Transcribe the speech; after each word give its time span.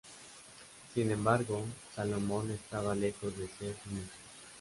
Sin 0.95 1.11
embargo, 1.11 1.63
Salomón 1.95 2.49
estaba 2.49 2.95
lejos 2.95 3.37
de 3.37 3.47
ser 3.47 3.75
sumiso. 3.83 4.09